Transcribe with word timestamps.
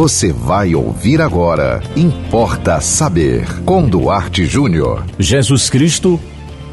Você 0.00 0.32
vai 0.32 0.74
ouvir 0.74 1.20
agora. 1.20 1.82
Importa 1.94 2.80
saber. 2.80 3.46
Com 3.66 3.86
Duarte 3.86 4.46
Júnior. 4.46 5.04
Jesus 5.18 5.68
Cristo 5.68 6.18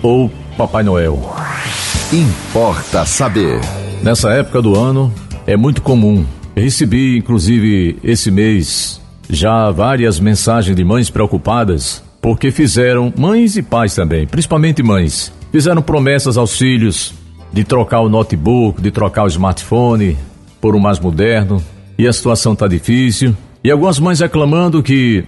ou 0.02 0.32
Papai 0.58 0.82
Noel? 0.82 1.20
Importa 2.14 3.06
saber. 3.06 3.60
Nessa 4.02 4.32
época 4.32 4.62
do 4.62 4.80
ano 4.80 5.14
é 5.46 5.58
muito 5.58 5.82
comum. 5.82 6.26
recebi, 6.56 7.18
inclusive, 7.18 8.00
esse 8.02 8.32
mês 8.32 9.02
já 9.30 9.72
várias 9.72 10.22
mensagens 10.22 10.74
de 10.74 10.86
mães 10.86 11.10
preocupadas 11.10 12.02
porque 12.22 12.50
fizeram, 12.50 13.14
mães 13.18 13.58
e 13.58 13.62
pais 13.62 13.94
também, 13.94 14.26
principalmente 14.26 14.82
mães, 14.82 15.34
fizeram 15.52 15.82
promessas 15.82 16.38
aos 16.38 16.58
filhos 16.58 17.14
de 17.52 17.66
trocar 17.66 18.00
o 18.00 18.08
notebook, 18.08 18.82
de 18.82 18.90
trocar 18.90 19.26
o 19.26 19.28
smartphone 19.28 20.18
por 20.62 20.78
um 20.78 20.80
mais 20.80 20.98
moderno, 20.98 21.62
e 21.98 22.08
a 22.08 22.14
situação 22.14 22.54
está 22.54 22.68
difícil. 22.68 23.36
E 23.64 23.72
algumas 23.72 24.00
mães 24.00 24.20
reclamando 24.20 24.84
que, 24.84 25.24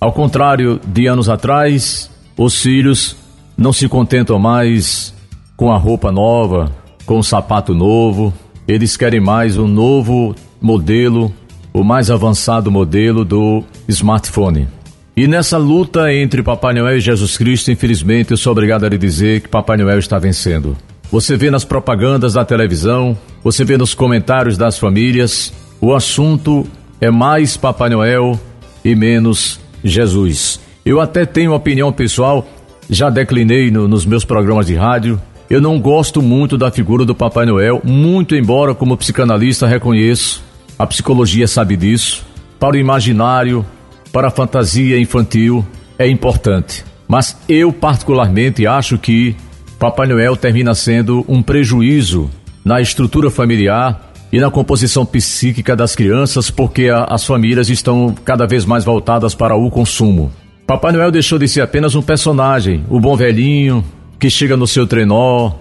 ao 0.00 0.12
contrário 0.12 0.80
de 0.86 1.06
anos 1.06 1.28
atrás, 1.28 2.10
os 2.36 2.60
filhos 2.60 3.16
não 3.56 3.72
se 3.72 3.88
contentam 3.88 4.38
mais 4.38 5.14
com 5.56 5.72
a 5.72 5.76
roupa 5.78 6.12
nova, 6.12 6.72
com 7.04 7.18
o 7.18 7.22
sapato 7.22 7.74
novo, 7.74 8.32
eles 8.66 8.96
querem 8.96 9.20
mais 9.20 9.56
um 9.56 9.68
novo 9.68 10.34
modelo, 10.60 11.32
o 11.72 11.84
mais 11.84 12.10
avançado 12.10 12.70
modelo 12.70 13.24
do 13.24 13.62
smartphone. 13.88 14.68
E 15.16 15.26
nessa 15.26 15.56
luta 15.56 16.12
entre 16.12 16.42
Papai 16.42 16.74
Noel 16.74 16.98
e 16.98 17.00
Jesus 17.00 17.38
Cristo, 17.38 17.70
infelizmente, 17.70 18.32
eu 18.32 18.36
sou 18.36 18.52
obrigado 18.52 18.84
a 18.84 18.88
lhe 18.88 18.98
dizer 18.98 19.40
que 19.40 19.48
Papai 19.48 19.76
Noel 19.76 19.98
está 19.98 20.18
vencendo. 20.18 20.76
Você 21.10 21.36
vê 21.36 21.50
nas 21.50 21.64
propagandas 21.64 22.34
da 22.34 22.44
televisão, 22.44 23.16
você 23.42 23.64
vê 23.64 23.78
nos 23.78 23.94
comentários 23.94 24.58
das 24.58 24.78
famílias, 24.78 25.52
o 25.86 25.94
assunto 25.94 26.66
é 27.00 27.12
mais 27.12 27.56
Papai 27.56 27.88
Noel 27.88 28.40
e 28.84 28.92
menos 28.96 29.60
Jesus. 29.84 30.58
Eu 30.84 31.00
até 31.00 31.24
tenho 31.24 31.54
opinião 31.54 31.92
pessoal, 31.92 32.44
já 32.90 33.08
declinei 33.08 33.70
no, 33.70 33.86
nos 33.86 34.04
meus 34.04 34.24
programas 34.24 34.66
de 34.66 34.74
rádio. 34.74 35.22
Eu 35.48 35.60
não 35.60 35.78
gosto 35.78 36.20
muito 36.20 36.58
da 36.58 36.72
figura 36.72 37.04
do 37.04 37.14
Papai 37.14 37.46
Noel, 37.46 37.80
muito 37.84 38.34
embora, 38.34 38.74
como 38.74 38.96
psicanalista, 38.96 39.64
reconheço, 39.68 40.42
a 40.76 40.84
psicologia 40.88 41.46
sabe 41.46 41.76
disso. 41.76 42.26
Para 42.58 42.74
o 42.74 42.80
imaginário, 42.80 43.64
para 44.12 44.26
a 44.26 44.32
fantasia 44.32 44.98
infantil, 44.98 45.64
é 45.96 46.08
importante. 46.08 46.84
Mas 47.06 47.36
eu, 47.48 47.72
particularmente, 47.72 48.66
acho 48.66 48.98
que 48.98 49.36
Papai 49.78 50.08
Noel 50.08 50.36
termina 50.36 50.74
sendo 50.74 51.24
um 51.28 51.40
prejuízo 51.40 52.28
na 52.64 52.80
estrutura 52.80 53.30
familiar 53.30 54.05
e 54.32 54.40
na 54.40 54.50
composição 54.50 55.06
psíquica 55.06 55.76
das 55.76 55.94
crianças, 55.94 56.50
porque 56.50 56.88
a, 56.88 57.04
as 57.04 57.24
famílias 57.24 57.68
estão 57.68 58.14
cada 58.24 58.46
vez 58.46 58.64
mais 58.64 58.84
voltadas 58.84 59.34
para 59.34 59.56
o 59.56 59.70
consumo. 59.70 60.32
Papai 60.66 60.92
Noel 60.92 61.10
deixou 61.10 61.38
de 61.38 61.46
ser 61.46 61.60
apenas 61.60 61.94
um 61.94 62.02
personagem, 62.02 62.84
o 62.88 62.98
bom 62.98 63.16
velhinho 63.16 63.84
que 64.18 64.28
chega 64.28 64.56
no 64.56 64.66
seu 64.66 64.86
trenó 64.86 65.52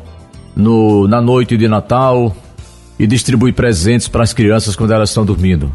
no, 0.56 1.08
na 1.08 1.22
noite 1.22 1.58
de 1.58 1.68
Natal 1.68 2.36
e 2.98 3.06
distribui 3.06 3.52
presentes 3.52 4.08
para 4.08 4.24
as 4.24 4.34
crianças 4.34 4.76
quando 4.76 4.92
elas 4.92 5.10
estão 5.10 5.26
dormindo. 5.26 5.72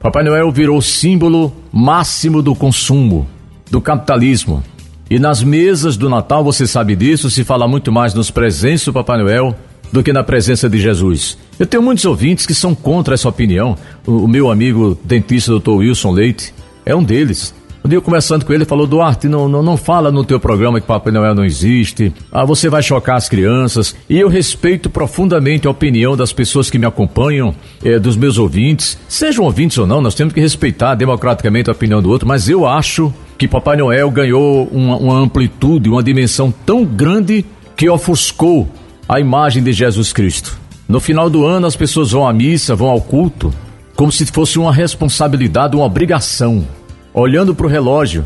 Papai 0.00 0.22
Noel 0.22 0.50
virou 0.50 0.82
símbolo 0.82 1.54
máximo 1.72 2.42
do 2.42 2.54
consumo, 2.54 3.26
do 3.70 3.80
capitalismo 3.80 4.62
e 5.10 5.18
nas 5.18 5.42
mesas 5.42 5.96
do 5.96 6.08
Natal, 6.08 6.42
você 6.42 6.66
sabe 6.66 6.96
disso, 6.96 7.30
se 7.30 7.44
fala 7.44 7.68
muito 7.68 7.92
mais 7.92 8.14
nos 8.14 8.30
presentes 8.30 8.86
do 8.86 8.92
Papai 8.92 9.18
Noel 9.22 9.54
do 9.94 10.02
que 10.02 10.12
na 10.12 10.24
presença 10.24 10.68
de 10.68 10.76
Jesus. 10.76 11.38
Eu 11.56 11.66
tenho 11.66 11.80
muitos 11.80 12.04
ouvintes 12.04 12.44
que 12.44 12.52
são 12.52 12.74
contra 12.74 13.14
essa 13.14 13.28
opinião. 13.28 13.76
O, 14.04 14.24
o 14.24 14.28
meu 14.28 14.50
amigo 14.50 14.98
dentista 15.04 15.56
Dr. 15.56 15.70
Wilson 15.70 16.10
Leite 16.10 16.52
é 16.84 16.96
um 16.96 17.04
deles. 17.04 17.54
Um 17.84 17.88
dia 17.88 18.00
conversando 18.00 18.44
com 18.44 18.52
ele, 18.52 18.64
ele 18.64 18.68
falou: 18.68 18.88
Duarte, 18.88 19.28
não, 19.28 19.48
não, 19.48 19.62
não 19.62 19.76
fala 19.76 20.10
no 20.10 20.24
teu 20.24 20.40
programa 20.40 20.80
que 20.80 20.86
Papai 20.86 21.12
Noel 21.12 21.32
não 21.32 21.44
existe. 21.44 22.12
Ah, 22.32 22.44
você 22.44 22.68
vai 22.68 22.82
chocar 22.82 23.14
as 23.14 23.28
crianças. 23.28 23.94
E 24.10 24.18
eu 24.18 24.26
respeito 24.28 24.90
profundamente 24.90 25.68
a 25.68 25.70
opinião 25.70 26.16
das 26.16 26.32
pessoas 26.32 26.68
que 26.68 26.78
me 26.78 26.86
acompanham, 26.86 27.54
eh, 27.84 28.00
dos 28.00 28.16
meus 28.16 28.36
ouvintes. 28.36 28.98
Sejam 29.06 29.44
ouvintes 29.44 29.78
ou 29.78 29.86
não, 29.86 30.00
nós 30.00 30.16
temos 30.16 30.34
que 30.34 30.40
respeitar 30.40 30.96
democraticamente 30.96 31.70
a 31.70 31.72
opinião 31.72 32.02
do 32.02 32.10
outro, 32.10 32.26
mas 32.26 32.48
eu 32.48 32.66
acho 32.66 33.14
que 33.38 33.46
Papai 33.46 33.76
Noel 33.76 34.10
ganhou 34.10 34.64
uma, 34.72 34.96
uma 34.96 35.18
amplitude, 35.20 35.88
uma 35.88 36.02
dimensão 36.02 36.52
tão 36.66 36.84
grande 36.84 37.44
que 37.76 37.88
ofuscou 37.88 38.68
a 39.08 39.20
imagem 39.20 39.62
de 39.62 39.72
Jesus 39.72 40.12
Cristo. 40.12 40.58
No 40.88 41.00
final 41.00 41.30
do 41.30 41.44
ano, 41.46 41.66
as 41.66 41.76
pessoas 41.76 42.12
vão 42.12 42.26
à 42.26 42.32
missa, 42.32 42.74
vão 42.74 42.88
ao 42.88 43.00
culto, 43.00 43.52
como 43.96 44.12
se 44.12 44.26
fosse 44.26 44.58
uma 44.58 44.72
responsabilidade, 44.72 45.76
uma 45.76 45.84
obrigação, 45.84 46.66
olhando 47.12 47.54
para 47.54 47.66
o 47.66 47.70
relógio 47.70 48.24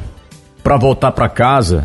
para 0.63 0.77
voltar 0.77 1.13
para 1.13 1.29
casa 1.29 1.85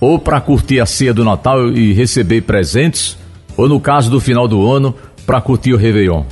ou 0.00 0.18
para 0.18 0.40
curtir 0.40 0.80
a 0.80 0.86
ceia 0.86 1.14
do 1.14 1.24
Natal 1.24 1.68
e 1.68 1.92
receber 1.92 2.42
presentes, 2.42 3.16
ou 3.56 3.68
no 3.68 3.78
caso 3.78 4.10
do 4.10 4.20
final 4.20 4.48
do 4.48 4.70
ano, 4.70 4.94
para 5.26 5.40
curtir 5.40 5.74
o 5.74 5.76
Réveillon. 5.76 6.24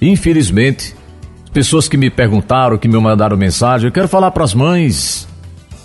Infelizmente, 0.00 0.94
pessoas 1.52 1.88
que 1.88 1.96
me 1.96 2.10
perguntaram, 2.10 2.76
que 2.76 2.88
me 2.88 2.98
mandaram 2.98 3.36
mensagem, 3.36 3.88
eu 3.88 3.92
quero 3.92 4.08
falar 4.08 4.30
para 4.30 4.44
as 4.44 4.54
mães 4.54 5.26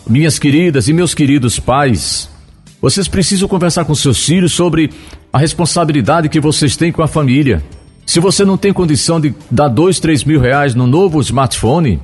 minhas 0.07 0.39
queridas 0.39 0.87
e 0.87 0.93
meus 0.93 1.13
queridos 1.13 1.59
pais, 1.59 2.29
vocês 2.81 3.07
precisam 3.07 3.47
conversar 3.47 3.85
com 3.85 3.93
seus 3.93 4.25
filhos 4.25 4.53
sobre 4.53 4.89
a 5.33 5.37
responsabilidade 5.37 6.29
que 6.29 6.39
vocês 6.39 6.77
têm 6.77 6.91
com 6.91 7.03
a 7.03 7.07
família. 7.07 7.63
Se 8.05 8.19
você 8.19 8.45
não 8.45 8.57
tem 8.57 8.73
condição 8.73 9.19
de 9.19 9.35
dar 9.51 9.67
dois, 9.67 9.99
três 9.99 10.23
mil 10.23 10.39
reais 10.39 10.73
no 10.73 10.87
novo 10.87 11.19
smartphone, 11.21 11.99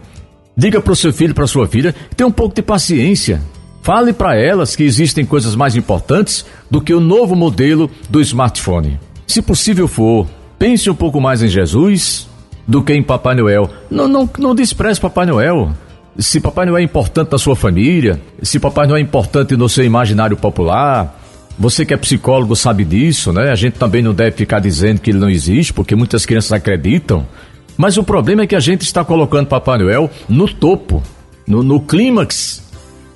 diga 0.56 0.82
para 0.82 0.94
o 0.94 0.96
seu 0.96 1.14
filho, 1.14 1.34
para 1.34 1.48
sua 1.48 1.68
filha, 1.68 1.96
tenha 2.16 2.28
um 2.28 2.32
pouco 2.32 2.54
de 2.54 2.62
paciência. 2.62 3.42
Fale 3.82 4.14
para 4.14 4.36
elas 4.36 4.76
que 4.76 4.84
existem 4.84 5.26
coisas 5.26 5.56
mais 5.56 5.76
importantes 5.76 6.46
do 6.70 6.82
que 6.82 6.94
o 6.94 7.00
novo 7.00 7.36
modelo 7.36 7.90
do 8.10 8.20
smartphone. 8.20 9.00
Se 9.28 9.42
possível 9.42 9.88
for, 9.88 10.28
pense 10.60 10.90
um 10.90 10.96
pouco 10.96 11.22
mais 11.22 11.42
em 11.42 11.48
Jesus 11.48 12.28
do 12.68 12.84
que 12.84 12.94
em 12.94 13.04
Papai 13.04 13.36
Noel. 13.36 13.70
Não, 13.90 14.08
não, 14.08 14.30
não 14.38 14.56
despreze 14.56 15.00
Papai 15.00 15.26
Noel 15.26 15.72
se 16.18 16.40
Papai 16.40 16.66
Noel 16.66 16.78
é 16.78 16.84
importante 16.84 17.32
na 17.32 17.38
sua 17.38 17.56
família, 17.56 18.22
se 18.42 18.60
Papai 18.60 18.88
Noel 18.88 18.98
é 18.98 19.02
importante 19.02 19.56
no 19.56 19.68
seu 19.68 19.84
imaginário 19.84 20.38
popular. 20.38 21.22
Você 21.58 21.86
que 21.86 21.94
é 21.94 21.98
psicólogo 21.98 22.56
sabe 22.56 22.84
disso, 22.84 23.32
né? 23.32 23.52
A 23.52 23.56
gente 23.56 23.74
também 23.74 24.02
não 24.02 24.14
deve 24.14 24.36
ficar 24.36 24.60
dizendo 24.60 25.00
que 25.00 25.12
ele 25.12 25.20
não 25.20 25.30
existe, 25.30 25.74
porque 25.74 25.96
muitas 25.96 26.26
crianças 26.26 26.52
acreditam. 26.52 27.26
Mas 27.78 27.98
o 27.98 28.04
problema 28.04 28.44
é 28.44 28.48
que 28.48 28.56
a 28.56 28.60
gente 28.60 28.82
está 28.82 29.04
colocando 29.04 29.48
Papai 29.48 29.78
Noel 29.78 30.10
no 30.28 30.48
topo, 30.48 31.02
no, 31.48 31.64
no 31.64 31.80
clímax 31.80 32.64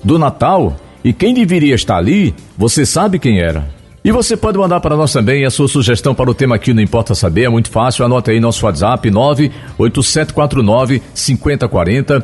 do 0.04 0.18
Natal. 0.18 0.76
E 1.04 1.14
quem 1.14 1.34
deveria 1.34 1.76
estar 1.76 1.98
ali, 1.98 2.34
você 2.58 2.86
sabe 2.86 3.20
quem 3.20 3.40
era. 3.40 3.68
E 4.04 4.12
você 4.12 4.38
pode 4.38 4.58
mandar 4.58 4.80
para 4.80 4.96
nós 4.96 5.12
também 5.12 5.46
a 5.46 5.50
sua 5.50 5.68
sugestão 5.68 6.16
para 6.16 6.30
o 6.30 6.34
tema 6.34 6.56
aqui 6.56 6.74
Não 6.74 6.82
Importa 6.82 7.14
Saber, 7.14 7.44
é 7.44 7.50
muito 7.50 7.70
fácil, 7.70 8.06
anote 8.06 8.32
aí 8.32 8.40
nosso 8.40 8.66
WhatsApp 8.66 9.10
98749 9.12 11.02
5040. 11.14 12.24